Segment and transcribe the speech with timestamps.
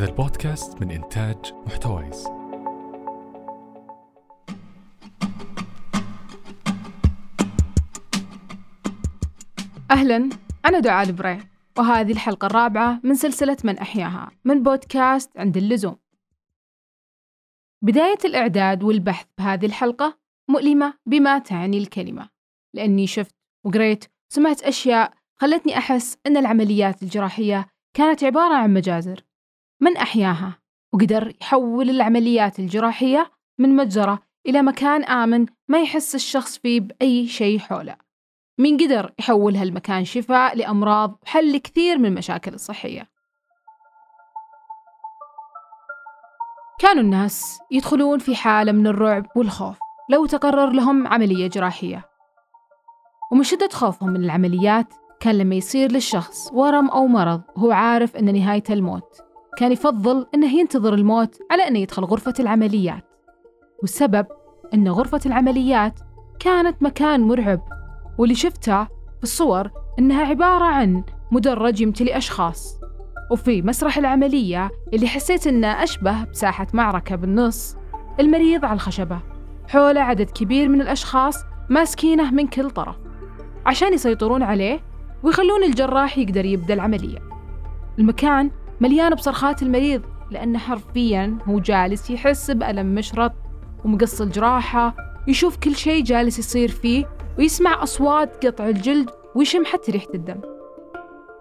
[0.00, 2.26] هذا البودكاست من إنتاج محتويس.
[9.90, 10.28] أهلا
[10.66, 11.38] أنا دعاء البري
[11.78, 15.96] وهذه الحلقة الرابعة من سلسلة من أحياها من بودكاست عند اللزوم.
[17.82, 22.28] بداية الإعداد والبحث بهذه الحلقة مؤلمة بما تعني الكلمة
[22.74, 29.29] لأني شفت وقريت وسمعت أشياء خلتني أحس أن العمليات الجراحية كانت عبارة عن مجازر.
[29.80, 30.58] من أحياها
[30.92, 37.58] وقدر يحول العمليات الجراحية من مجزرة إلى مكان آمن ما يحس الشخص فيه بأي شيء
[37.58, 37.96] حوله.
[38.58, 43.08] مين قدر يحول هالمكان شفاء لأمراض وحل كثير من المشاكل الصحية.
[46.78, 49.78] كانوا الناس يدخلون في حالة من الرعب والخوف
[50.10, 52.04] لو تقرر لهم عملية جراحية.
[53.32, 58.34] ومن شدة خوفهم من العمليات كان لما يصير للشخص ورم أو مرض وهو عارف أن
[58.34, 59.29] نهايته الموت.
[59.56, 63.04] كان يفضل أنه ينتظر الموت على أنه يدخل غرفة العمليات
[63.80, 64.26] والسبب
[64.74, 66.00] أن غرفة العمليات
[66.38, 67.60] كانت مكان مرعب
[68.18, 72.80] واللي شفتها في الصور أنها عبارة عن مدرج يمتلي أشخاص
[73.30, 77.76] وفي مسرح العملية اللي حسيت أنه أشبه بساحة معركة بالنص
[78.20, 79.20] المريض على الخشبة
[79.68, 82.96] حوله عدد كبير من الأشخاص ماسكينه من كل طرف
[83.66, 84.80] عشان يسيطرون عليه
[85.22, 87.18] ويخلون الجراح يقدر يبدأ العملية.
[87.98, 93.32] المكان مليان بصرخات المريض لأنه حرفيا هو جالس يحس بألم مشرط
[93.84, 94.96] ومقص الجراحة
[95.28, 97.08] يشوف كل شيء جالس يصير فيه
[97.38, 100.40] ويسمع أصوات قطع الجلد ويشم حتى ريحة الدم.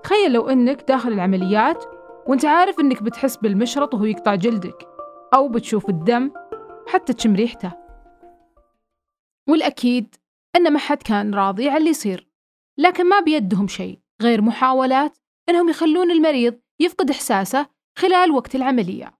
[0.04, 1.84] تخيل لو أنك داخل العمليات
[2.28, 4.88] وأنت عارف أنك بتحس بالمشرط وهو يقطع جلدك
[5.34, 6.32] أو بتشوف الدم
[6.88, 7.72] حتى تشم ريحته.
[9.50, 10.16] والأكيد
[10.56, 12.30] أن ما حد كان راضي على اللي يصير
[12.78, 15.17] لكن ما بيدهم شيء غير محاولات
[15.50, 19.20] أنهم يخلون المريض يفقد إحساسه خلال وقت العملية.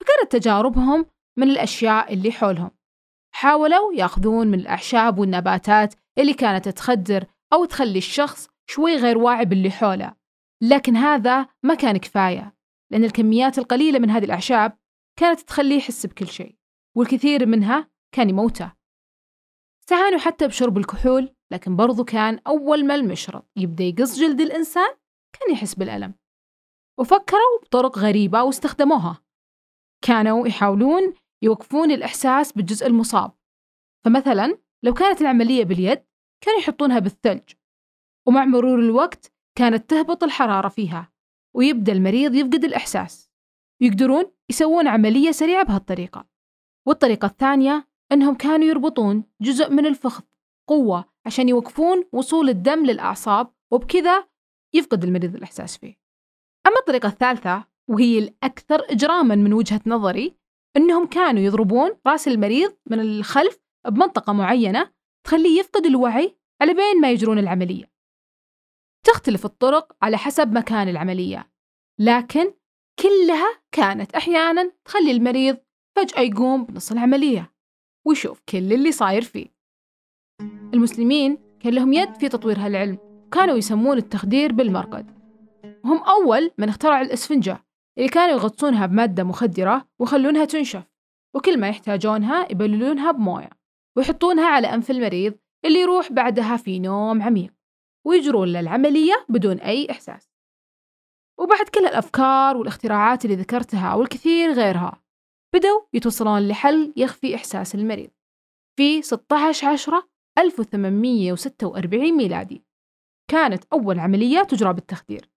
[0.00, 1.06] فكانت تجاربهم
[1.38, 2.70] من الأشياء اللي حولهم.
[3.34, 9.70] حاولوا يأخذون من الأعشاب والنباتات اللي كانت تخدر أو تخلي الشخص شوي غير واعي باللي
[9.70, 10.14] حوله.
[10.62, 12.56] لكن هذا ما كان كفاية
[12.92, 14.78] لأن الكميات القليلة من هذه الأعشاب
[15.18, 16.56] كانت تخليه يحس بكل شيء
[16.96, 18.72] والكثير منها كان يموته.
[19.82, 24.94] استعانوا حتى بشرب الكحول لكن برضو كان أول ما المشرط يبدأ يقص جلد الإنسان
[25.32, 26.14] كان يحس بالألم.
[26.98, 29.22] وفكروا بطرق غريبة واستخدموها.
[30.04, 33.32] كانوا يحاولون يوقفون الإحساس بالجزء المصاب.
[34.04, 36.04] فمثلا لو كانت العملية باليد
[36.40, 37.52] كانوا يحطونها بالثلج.
[38.26, 41.12] ومع مرور الوقت كانت تهبط الحرارة فيها
[41.54, 43.30] ويبدأ المريض يفقد الإحساس.
[43.80, 46.26] ويقدرون يسوون عملية سريعة بهالطريقة.
[46.86, 50.24] والطريقة الثانية أنهم كانوا يربطون جزء من الفخذ
[50.68, 54.28] قوة عشان يوقفون وصول الدم للأعصاب وبكذا
[54.74, 56.03] يفقد المريض الإحساس فيه.
[56.66, 60.36] أما الطريقة الثالثة وهي الأكثر إجراما من وجهة نظري
[60.76, 64.92] أنهم كانوا يضربون رأس المريض من الخلف بمنطقة معينة
[65.26, 67.92] تخليه يفقد الوعي على بين ما يجرون العملية.
[69.06, 71.52] تختلف الطرق على حسب مكان العملية
[72.00, 72.54] لكن
[73.02, 75.56] كلها كانت أحيانا تخلي المريض
[75.96, 77.54] فجأة يقوم بنص العملية
[78.06, 79.54] ويشوف كل اللي صاير فيه.
[80.74, 85.13] المسلمين كان لهم يد في تطوير هالعلم وكانوا يسمون التخدير بالمرقد.
[85.84, 87.64] وهم أول من اخترعوا الإسفنجة
[87.98, 90.84] اللي كانوا يغطونها بمادة مخدرة ويخلونها تنشف
[91.34, 93.50] وكل ما يحتاجونها يبللونها بموية
[93.96, 95.34] ويحطونها على أنف المريض
[95.64, 97.54] اللي يروح بعدها في نوم عميق
[98.06, 100.30] ويجرون للعملية بدون أي إحساس.
[101.40, 105.02] وبعد كل الأفكار والاختراعات اللي ذكرتها والكثير غيرها
[105.54, 108.10] بدوا يتوصلون لحل يخفي إحساس المريض
[108.78, 110.08] في 16 عشرة
[110.38, 112.64] 1846 ميلادي.
[113.30, 115.33] كانت أول عملية تجرى بالتخدير.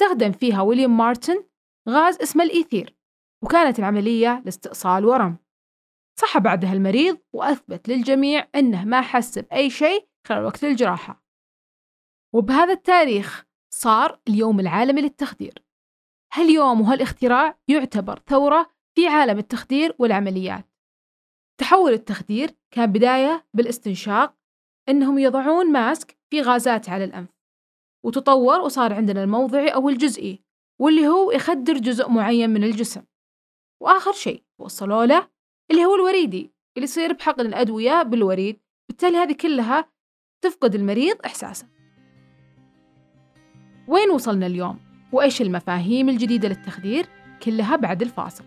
[0.00, 1.44] استخدم فيها ويليام مارتن
[1.88, 2.96] غاز اسمه الإيثير
[3.44, 5.38] وكانت العملية لاستئصال ورم.
[6.20, 11.24] صح بعدها المريض وأثبت للجميع أنه ما حس بأي شيء خلال وقت الجراحة.
[12.34, 15.64] وبهذا التاريخ صار اليوم العالمي للتخدير.
[16.32, 20.64] هاليوم وهالاختراع يعتبر ثورة في عالم التخدير والعمليات.
[21.60, 24.36] تحول التخدير كان بداية بالاستنشاق
[24.88, 27.37] أنهم يضعون ماسك في غازات على الأنف.
[28.04, 30.42] وتطور وصار عندنا الموضعي أو الجزئي
[30.80, 33.02] واللي هو يخدر جزء معين من الجسم
[33.82, 35.28] وآخر شيء وصلوا له
[35.70, 39.90] اللي هو الوريدي اللي يصير بحقن الأدوية بالوريد بالتالي هذه كلها
[40.44, 41.68] تفقد المريض إحساسه
[43.88, 44.78] وين وصلنا اليوم؟
[45.12, 47.06] وإيش المفاهيم الجديدة للتخدير؟
[47.42, 48.44] كلها بعد الفاصل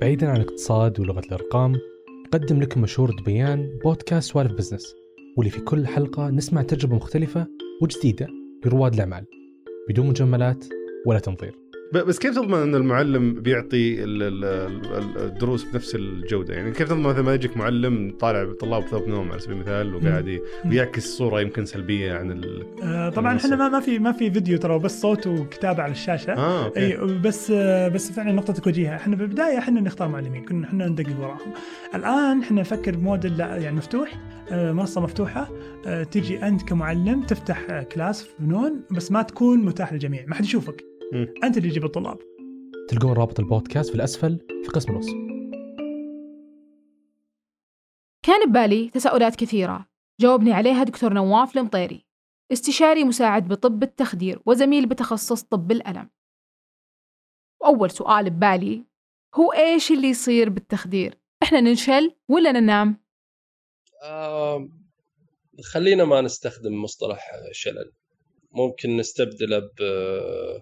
[0.00, 1.76] بعيدا عن الاقتصاد ولغة الأرقام
[2.34, 4.94] يقدم لكم مشهور دبيان بودكاست سوالف business.
[5.36, 7.46] واللي في كل حلقة نسمع تجربة مختلفة
[7.82, 8.26] وجديدة
[8.64, 9.26] لرواد الأعمال.
[9.88, 10.64] بدون مجاملات
[11.06, 11.69] ولا تنظير.
[11.92, 17.02] بس كيف تضمن إن المعلم بيعطي ال- ال- ال- الدروس بنفس الجودة؟ يعني كيف تضمن
[17.02, 21.64] مثلا ما يجيك معلم طالع طلاب ثوب نوم على سبيل المثال وقاعد بيعكس صورة يمكن
[21.64, 22.66] سلبية عن ال...
[22.82, 23.36] آه، طبعا.
[23.36, 26.32] إحنا ما ما في ما في فيديو ترى بس صوت وكتابة على الشاشة.
[26.32, 26.80] آه okay.
[26.80, 28.96] أي بس آه، بس فعلا نقطتك وجيهة.
[28.96, 31.52] إحنا بالبدايه إحنا نختار معلمين كنا إحنا ندقق وراهم.
[31.94, 34.14] الآن إحنا نفكر بموديل لا يعني مفتوح
[34.50, 35.50] آه، منصة مفتوحة
[35.86, 40.34] آه، تجي أنت كمعلم تفتح آه، class في فنون بس ما تكون متاح للجميع ما
[40.34, 40.89] حد يشوفك.
[41.14, 42.18] أنت اللي تجيب الطلاب.
[42.88, 45.12] تلقون رابط البودكاست في الأسفل في قسم الوصف
[48.22, 49.86] كان ببالي تساؤلات كثيرة.
[50.20, 52.04] جاوبني عليها دكتور نواف المطيري
[52.52, 56.10] استشاري مساعد بطب التخدير وزميل بتخصص طب الألم.
[57.60, 58.84] وأول سؤال ببالي
[59.34, 62.96] هو إيش اللي يصير بالتخدير؟ إحنا ننشل ولا ننام؟
[64.02, 64.68] آه
[65.72, 67.92] خلينا ما نستخدم مصطلح شلل.
[68.52, 70.60] ممكن نستبدله ب-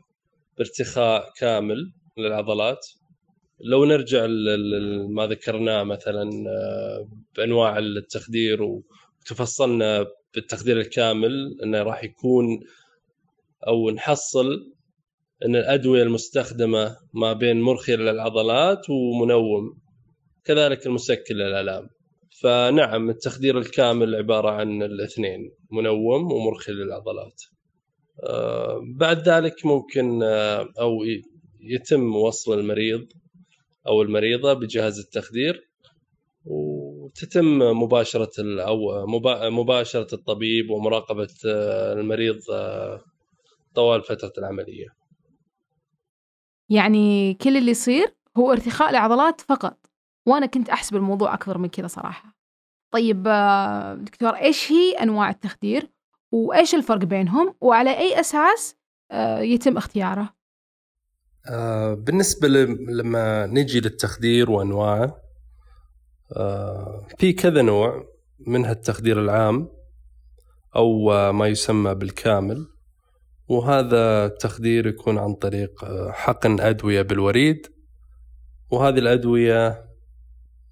[0.58, 2.87] بارتخاء كامل للعضلات
[3.60, 12.05] لو نرجع ل- ل- ما ذكرناه مثلا آه، بأنواع التخدير وتفصلنا بالتخدير الكامل إنه راح
[12.05, 12.60] يكون
[13.66, 14.72] أو نحصل
[15.44, 19.78] إن الأدوية المستخدمة ما بين مرخي للعضلات ومنوم
[20.44, 21.88] كذلك المسكن للآلام.
[22.43, 27.43] فنعم التخدير الكامل عبارة عن الاثنين منوم ومرخي للعضلات.
[28.97, 30.99] بعد ذلك ممكن آه، أو
[31.61, 33.06] يتم وصل المريض
[33.87, 35.69] أو المريضة بجهاز التخدير
[36.44, 43.00] وتتم مباشرة أو مبا- مباشرة الطبيب ومراقبة آه، المريض آه،
[43.75, 44.87] طوال فترة العملية.
[46.70, 49.79] يعني كل اللي يصير هو ارتخاء العضلات فقط.
[50.26, 52.38] وأنا كنت أحسب الموضوع أكبر من كذا صراحة.
[52.91, 55.91] طيب آه، دكتور إيش هي أنواع التخدير؟
[56.32, 58.76] وإيش الفرق بينهم وعلى أي أساس
[59.10, 60.34] آه، يتم اختياره؟
[61.50, 65.16] آه، بالنسبة لما نجي للتخدير وأنواعه
[66.36, 68.04] آه، في كذا نوع
[68.46, 69.69] منها التخدير العام
[70.76, 72.66] أو ما يسمى بالكامل
[73.48, 77.66] وهذا التخدير يكون عن طريق حقن أدوية بالوريد
[78.70, 79.84] وهذه الأدوية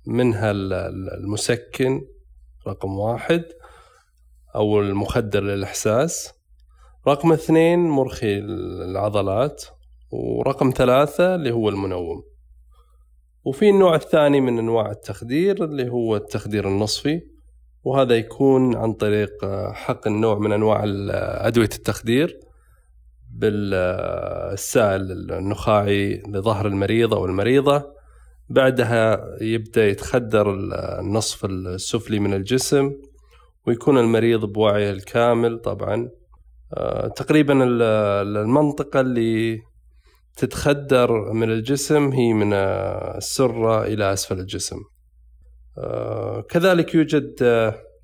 [0.07, 2.03] منها ال- ال- المسكن
[2.67, 3.45] رقم واحد
[4.57, 6.33] أو المخدر للإحساس.
[7.09, 9.65] رقم اثنين مرخي العضلات
[10.11, 12.23] ورقم ثلاثة اللي هو المنوم.
[13.45, 17.23] وفي النوع الثاني من أنواع التخدير اللي هو التخدير النصفي
[17.85, 19.31] وهذا يكون عن طريق
[19.73, 20.85] حقن نوع من أنواع
[21.47, 22.41] أدوية التخدير
[23.35, 27.97] بالسائل النخاعي لظهر المريض أو المريضة.
[28.49, 32.93] بعدها يبدأ يتخدر ال- النصف السفلي من الجسم
[33.67, 36.09] ويكون المريض بوعيه الكامل طبعا.
[36.75, 37.83] آه، تقريبا ال-
[38.37, 39.61] المنطقة اللي
[40.37, 44.77] تتخدر من الجسم هي من آه، السرة إلى أسفل الجسم.
[45.79, 47.35] آه، كذلك يوجد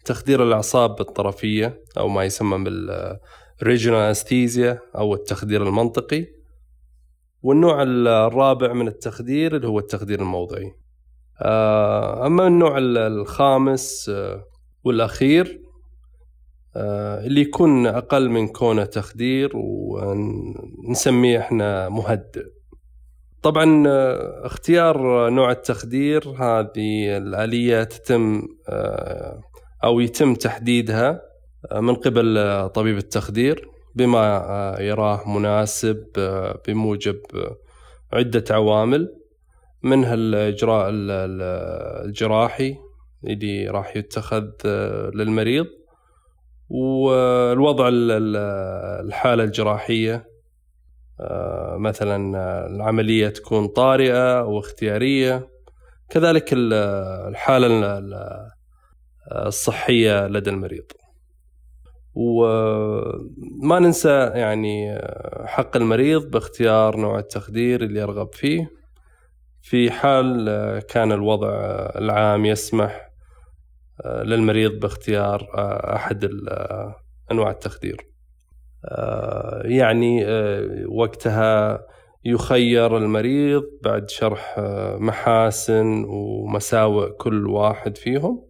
[0.05, 6.27] تخدير الأعصاب الطرفية أو ما يسمى بالريجونال أنستيزيا أو التخدير المنطقي.
[7.43, 10.73] والنوع الرابع من التخدير اللي هو التخدير الموضعي.
[12.27, 14.11] أما النوع ال- الخامس
[14.85, 15.61] والأخير
[16.77, 22.47] آه، اللي يكون أقل من كونه تخدير ونسميه إحنا مهدئ.
[23.43, 29.41] طبعا آه، اختيار نوع التخدير هذه الآلية تتم آه،
[29.85, 31.23] أو يتم تحديدها
[31.75, 36.05] من قبل طبيب التخدير بما يراه مناسب
[36.69, 37.21] بموجب
[38.13, 39.15] عدة عوامل
[39.83, 41.43] منها الإجراء ال- ال-
[42.09, 42.77] الجراحي
[43.25, 45.67] اللي راح يتخذ آه، للمريض.
[46.69, 48.37] والوضع ال- ال-
[49.07, 50.29] الحالة الجراحية
[51.21, 55.49] آه، مثلا آه، العملية تكون طارئة أو اختيارية.
[56.11, 56.73] كذلك ال-
[57.29, 58.51] الحالة ال- ال-
[59.47, 60.85] الصحية لدى المريض.
[62.15, 64.99] وما ننسى يعني
[65.47, 68.71] حق المريض باختيار نوع التخدير اللي يرغب فيه.
[69.63, 70.47] في حال
[70.89, 71.51] كان الوضع
[71.97, 73.12] العام يسمح
[74.07, 76.95] للمريض باختيار آه، أحد ال- آه،
[77.33, 77.97] أنواع التخدير.
[78.85, 81.81] آه، يعني آه، وقتها
[82.25, 88.45] يخير المريض بعد شرح آه، محاسن ومساوئ كل واحد فيهم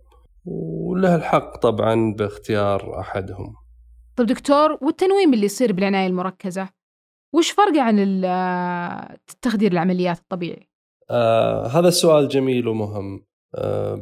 [0.45, 3.55] وله الحق طبعا باختيار أحدهم.
[4.17, 6.69] طب دكتور والتنويم اللي يصير بالعناية المركزة
[7.35, 10.69] وش فرقه عن ال- آه، تخدير العمليات الطبيعي؟
[11.11, 13.15] آه هذا سؤال جميل ومهم.
[13.17, 13.23] آه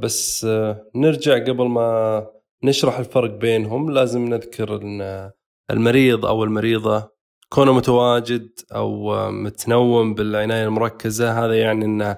[0.03, 2.27] بس آه نرجع قبل ما
[2.65, 5.31] نشرح الفرق بينهم لازم نذكر إن
[5.71, 7.13] المريض أو المريضة
[7.49, 12.17] كونه متواجد أو متنوم بالعناية المركزة هذا يعني إن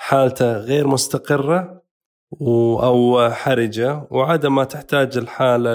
[0.00, 1.82] حالته غير مستقرة
[2.82, 5.74] أو حرجة وعادة ما تحتاج الحالة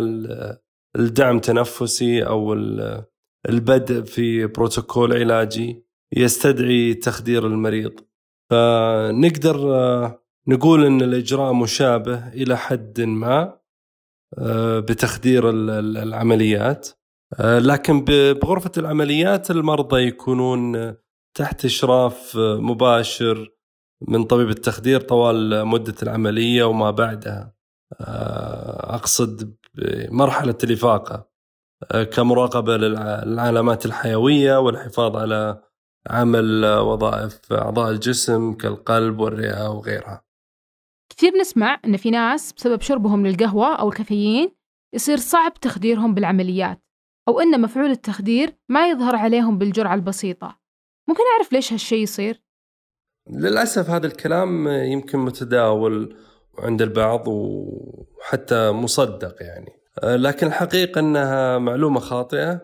[0.95, 2.53] الدعم تنفسي أو
[3.49, 5.85] البدء في بروتوكول علاجي
[6.17, 7.99] يستدعي تخدير المريض.
[8.49, 9.57] فنقدر
[10.47, 13.59] نقول إن الإجراء مشابه إلى حد ما
[14.79, 16.89] بتخدير العمليات
[17.39, 20.95] لكن بغرفة العمليات المرضى يكونون
[21.37, 23.51] تحت إشراف مباشر
[24.07, 27.53] من طبيب التخدير طوال مدة العملية وما بعدها
[28.89, 31.29] أقصد بمرحلة الإفاقة
[32.13, 35.61] كمراقبة للعلامات الحيوية والحفاظ على
[36.09, 40.24] عمل وظائف أعضاء الجسم كالقلب والرئة وغيرها.
[41.17, 44.51] كثير نسمع إن في ناس بسبب شربهم للقهوة أو الكافيين
[44.93, 46.81] يصير صعب تخديرهم بالعمليات
[47.27, 50.59] أو إن مفعول التخدير ما يظهر عليهم بالجرعة البسيطة.
[51.07, 52.41] ممكن أعرف ليش هالشيء يصير؟
[53.29, 56.17] للأسف هذا الكلام يمكن متداول
[56.59, 59.71] عند البعض وحتى مصدق يعني
[60.03, 62.61] لكن الحقيقة إنها معلومة خاطئة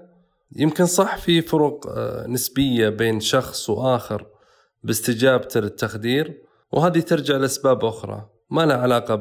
[0.55, 1.87] يمكن صح في فروق
[2.27, 4.27] نسبية بين شخص وآخر
[4.83, 6.41] باستجابته للتخدير
[6.71, 9.15] وهذه ترجع لأسباب أخرى ما لها علاقة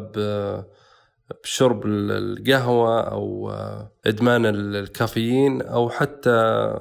[1.44, 3.50] بشرب القهوة أو
[4.06, 6.74] إدمان الكافيين أو حتى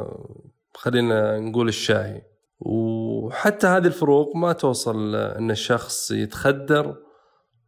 [0.75, 2.23] خلينا نقول الشاي.
[2.59, 6.95] وحتى هذه الفروق ما توصل إن الشخص يتخدر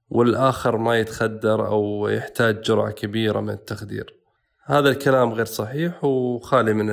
[0.10, 4.16] والآخر ما يتخدر أو يحتاج جرعة كبيرة من التخدير.
[4.66, 6.90] هذا الكلام غير صحيح وخالي من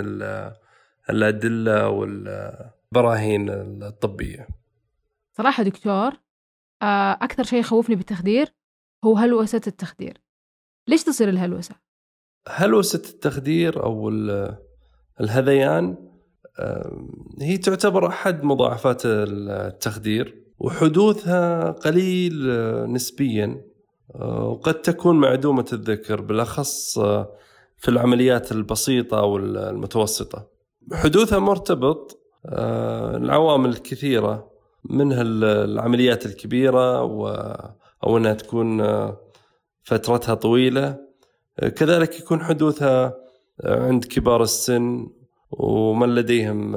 [1.11, 3.51] الأدلة والبراهين
[3.83, 4.49] الطبية.
[5.33, 6.13] صراحة دكتور
[6.83, 8.55] أكثر شيء يخوفني بالتخدير
[9.05, 10.23] هو هلوسة التخدير
[10.89, 11.75] ليش تصير الهلوسة
[12.49, 14.09] هلوسة التخدير أو
[15.21, 15.97] الهذيان
[17.41, 22.53] هي تعتبر أحد مضاعفات التخدير وحدوثها قليل
[22.93, 23.65] نسبيا
[24.25, 26.99] وقد تكون معدومة الذكر بالأخص
[27.77, 30.49] في العمليات البسيطة أو المتوسطة.
[30.93, 32.21] حدوثها مرتبط
[33.15, 34.51] العوامل الكثيرة
[34.85, 36.99] منها العمليات الكبيرة
[38.05, 38.83] أو أنها تكون
[39.83, 40.97] فترتها طويلة.
[41.77, 43.15] كذلك يكون حدوثها
[43.65, 45.09] عند كبار السن
[45.51, 46.73] ومن لديهم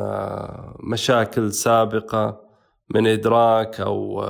[0.79, 2.41] مشاكل سابقة
[2.89, 4.25] من إدراك أو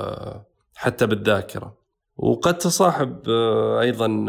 [0.74, 1.76] حتى بالذاكرة.
[2.16, 3.28] وقد تصاحب
[3.80, 4.26] أيضا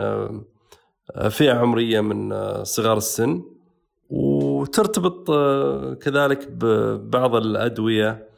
[1.30, 2.34] فئة عمرية من
[2.64, 3.44] صغار السن.
[4.10, 5.32] وترتبط
[6.02, 8.33] كذلك ببعض الأدوية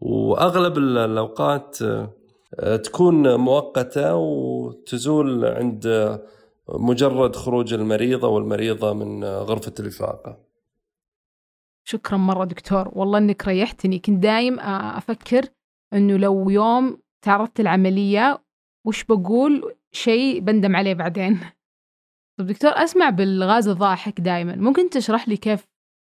[0.00, 1.78] وأغلب الأوقات
[2.84, 6.20] تكون مؤقتة وتزول عند
[6.68, 10.38] مجرد خروج المريضة والمريضة من غرفة الإفاقة.
[11.84, 12.90] شكرا مرة دكتور.
[12.92, 13.98] والله إنك ريحتني.
[13.98, 15.48] كنت دايم أفكر
[15.92, 18.44] إنه لو يوم تعرضت لعملية
[18.86, 21.40] وش بقول؟ شيء بندم عليه بعدين.
[22.38, 24.56] طب دكتور أسمع بالغاز الضاحك دايما.
[24.56, 25.66] ممكن تشرح لي كيف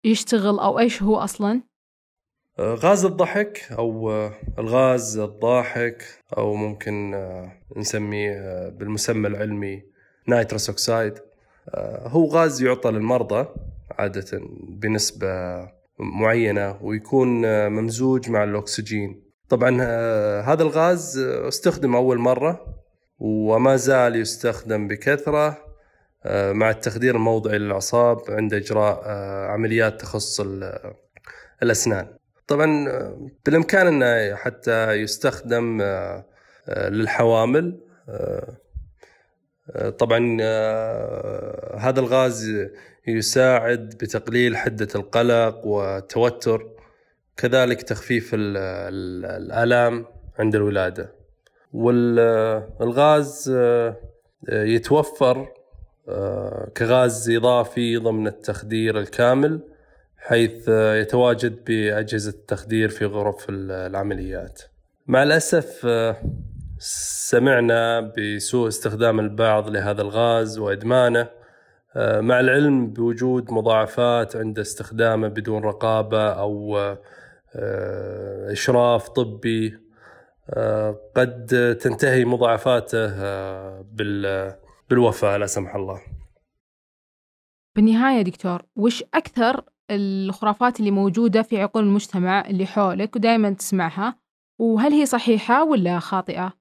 [0.06, 1.62] يشتغل أو إيش هو أصلا؟
[2.62, 4.12] غاز الضحك أو
[4.60, 6.04] الغاز الضاحك
[6.38, 7.16] أو ممكن
[7.76, 9.84] نسميه بالمسمى العلمي
[10.28, 11.14] nitrous oxide.
[12.04, 13.48] هو غاز يعطى للمرضى
[13.92, 15.28] عادة بنسبة
[16.00, 19.24] معينة ويكون ممزوج مع الأكسجين.
[19.50, 19.82] طبعا
[20.42, 22.66] هذا الغاز استخدم أول مرة
[23.20, 25.58] وما زال يستخدم بكثرة
[26.52, 29.10] مع التخدير الموضعي للأعصاب عند إجراء
[29.52, 30.42] عمليات تخص
[31.64, 32.21] الأسنان.
[32.52, 32.88] طبعا
[33.46, 35.82] بالإمكان أنه حتى يستخدم
[36.70, 37.80] للحوامل.
[39.98, 40.42] طبعا
[41.80, 42.68] هذا الغاز
[43.08, 46.70] يساعد بتقليل حدة القلق والتوتر
[47.38, 50.06] كذلك تخفيف الآلام
[50.40, 51.16] عند الولادة.
[51.74, 53.54] والغاز
[54.50, 55.48] يتوفر
[56.78, 59.71] كغاز إضافي ضمن التخدير الكامل.
[60.24, 64.62] حيث يتواجد بأجهزة التخدير في غرف العمليات.
[65.08, 65.88] مع الأسف
[66.78, 71.30] سمعنا بسوء استخدام البعض لهذا الغاز وإدمانه.
[71.96, 76.78] مع العلم بوجود مضاعفات عند استخدامه بدون رقابة أو
[78.52, 79.80] إشراف طبي
[81.16, 83.08] قد تنتهي مضاعفاته
[84.90, 86.02] بالوفاة لا سمح الله.
[87.76, 94.16] بالنهاية دكتور وش أكثر الخرافات اللي موجودة في عقول المجتمع اللي حولك ودائما تسمعها
[94.60, 96.54] وهل هي صحيحة ولا خاطئة؟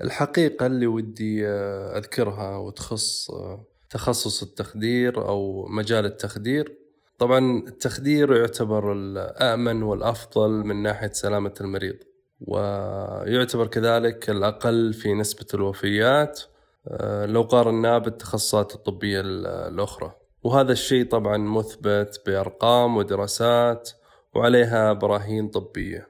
[0.00, 6.78] الحقيقة اللي ودي آه، أذكرها وتخص آه، تخصص التخدير أو مجال التخدير
[7.18, 11.96] طبعا التخدير يعتبر الأأمن والأفضل من ناحية سلامة المريض
[12.40, 16.40] ويعتبر كذلك الأقل في نسبة الوفيات
[16.88, 23.90] آه، لو قارناه بالتخصصات الطبية الأخرى وهذا الشيء طبعا مثبت بأرقام ودراسات
[24.34, 26.08] وعليها براهين طبية.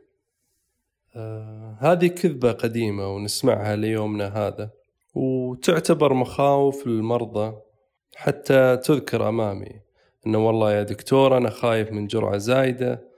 [1.17, 4.71] آه، هذه كذبة قديمة ونسمعها ليومنا هذا
[5.15, 7.57] وتعتبر مخاوف المرضى
[8.17, 9.81] حتى تذكر أمامي
[10.27, 13.09] إنه والله يا دكتور أنا خايف من جرعة زايدة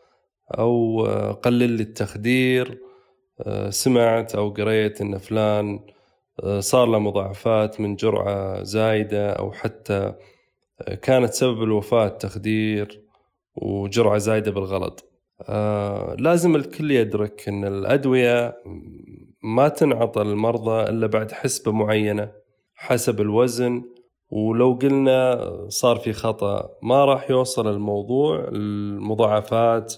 [0.58, 2.78] أو آه، قلل لي التخدير
[3.40, 5.80] آه، سمعت أو قريت إن فلان
[6.42, 10.14] آه، صار له مضاعفات من جرعة زايدة أو حتى
[11.02, 13.02] كانت سبب الوفاة تخدير
[13.54, 15.12] وجرعة زايدة بالغلط.
[16.18, 18.62] لازم الكل يدرك إن الأدوية
[19.42, 22.32] ما تنعطى للمرضى إلا بعد حسبة معينة
[22.74, 23.82] حسب الوزن
[24.30, 29.94] ولو قلنا صار في خطأ ما راح يوصل الموضوع المضاعفات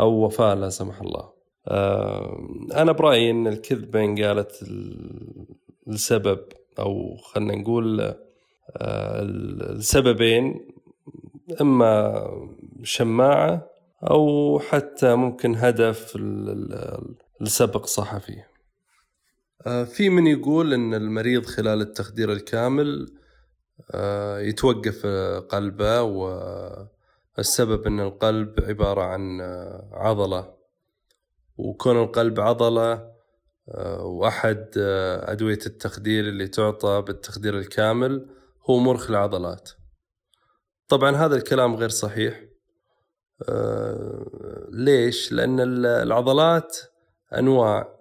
[0.00, 1.32] أو وفاة لا سمح الله.
[1.68, 4.64] آه، أنا برأيي أن الكذبة إن قالت
[5.88, 6.38] السبب
[6.78, 8.14] أو خلينا نقول
[8.70, 10.68] آه، السببين
[11.60, 12.26] إما
[12.82, 13.70] شماعة
[14.10, 16.18] أو حتى ممكن هدف
[17.40, 18.42] لسبق صحفي
[19.66, 23.12] آه، في من يقول أن المريض خلال التخدير الكامل
[23.90, 25.06] آه، يتوقف
[25.48, 29.40] قلبه والسبب إن القلب عبارة عن
[29.92, 30.56] عضلة.
[31.56, 33.16] وكون القلب عضلة
[34.00, 34.66] وأحد
[35.22, 38.26] أدوية التخدير اللي تعطى بالتخدير الكامل
[38.70, 39.70] هو مرخي العضلات
[40.88, 42.44] طبعا هذا الكلام غير صحيح.
[44.72, 46.76] ليش؟ لأن العضلات
[47.38, 47.96] أنواع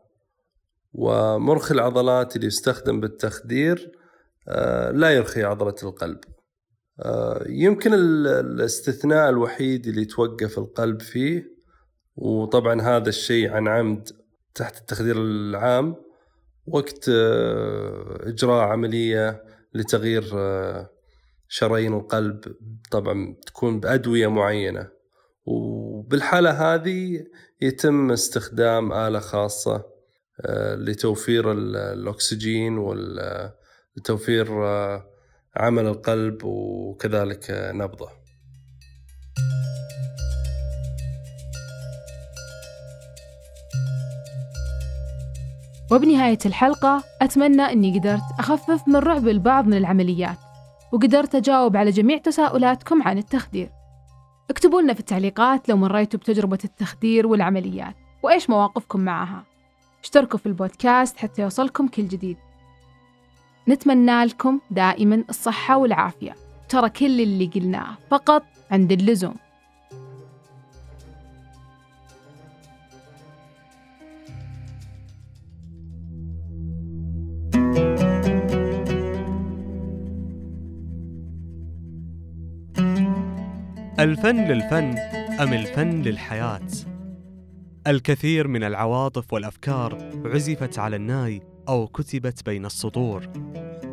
[0.94, 3.92] ومرخي العضلات اللي يستخدم بالتخدير
[4.48, 6.20] آه، لا يرخي عضلة القلب.
[7.00, 11.56] آه، يمكن الاستثناء الوحيد اللي يتوقف القلب فيه
[12.16, 14.10] وطبعا هذا الشيء عن عمد
[14.56, 15.96] تحت التخدير العام
[16.68, 19.44] وقت آه، إجراء عملية
[19.76, 20.24] لتغيير
[21.48, 22.56] شرايين القلب.
[22.92, 24.90] طبعا تكون بأدوية معينة.
[25.46, 27.26] وبالحالة هذه
[27.62, 29.86] يتم استخدام آلة خاصة
[30.78, 33.52] لتوفير الأكسجين وال
[33.98, 35.06] لتوفير آه،
[35.56, 38.25] عمل القلب وكذلك آه، نبضه.
[45.92, 50.38] وبنهاية الحلقة أتمنى أني قدرت أخفف من رعب البعض من العمليات
[50.92, 53.70] وقدرت أجاوب على جميع تساؤلاتكم عن التخدير.
[54.50, 59.44] اكتبوا لنا في التعليقات لو مريتوا بتجربة التخدير والعمليات وإيش مواقفكم معها.
[60.04, 62.38] اشتركوا في البودكاست حتى يوصلكم كل جديد.
[63.68, 66.36] نتمنى لكم دائما الصحة والعافية.
[66.70, 69.36] ترى كل اللي قلناه فقط عند اللزوم.
[84.00, 84.98] الفن للفن
[85.40, 86.68] أم الفن للحياة؟
[87.88, 93.30] الكثير من العواطف والأفكار عزفت على الناي أو كتبت بين السطور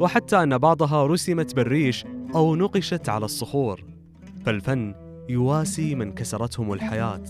[0.00, 3.84] وحتى أن بعضها رسمت بالريش أو نقشت على الصخور
[4.46, 4.94] فالفن
[5.28, 7.22] يواسي من كسرتهم الحياة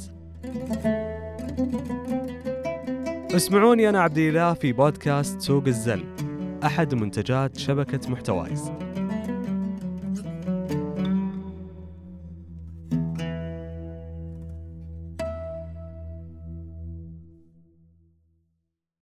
[3.37, 6.05] اسمعوني أنا عبد الله في بودكاست سوق الزل
[6.65, 8.73] أحد منتجات شبكة محتوايز